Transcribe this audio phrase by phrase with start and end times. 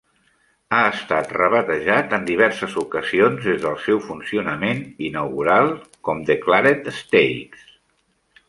[0.75, 5.73] Ha estat rebatejat en diverses ocasions des del seu funcionament inaugural
[6.09, 7.69] com The Claret Stakes.